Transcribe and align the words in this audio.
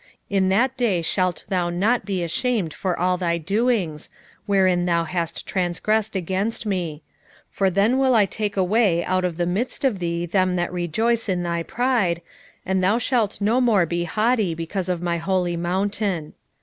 3:11 0.31 0.37
In 0.37 0.49
that 0.49 0.77
day 0.77 1.01
shalt 1.03 1.43
thou 1.49 1.69
not 1.69 2.05
be 2.05 2.23
ashamed 2.23 2.73
for 2.73 2.97
all 2.97 3.17
thy 3.17 3.37
doings, 3.37 4.09
wherein 4.47 4.85
thou 4.85 5.03
hast 5.03 5.45
transgressed 5.45 6.15
against 6.15 6.65
me: 6.65 7.03
for 7.51 7.69
then 7.69 7.93
I 7.93 7.95
will 7.97 8.25
take 8.27 8.57
away 8.57 9.05
out 9.05 9.23
of 9.23 9.37
the 9.37 9.45
midst 9.45 9.85
of 9.85 9.99
thee 9.99 10.25
them 10.25 10.55
that 10.55 10.73
rejoice 10.73 11.29
in 11.29 11.43
thy 11.43 11.61
pride, 11.61 12.23
and 12.65 12.83
thou 12.83 12.97
shalt 12.97 13.41
no 13.41 13.61
more 13.61 13.85
be 13.85 14.05
haughty 14.05 14.55
because 14.55 14.89
of 14.89 15.03
my 15.03 15.19
holy 15.19 15.55
mountain. 15.55 16.33